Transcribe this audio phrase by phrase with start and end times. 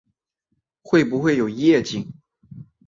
[0.81, 2.11] 会不会有夜景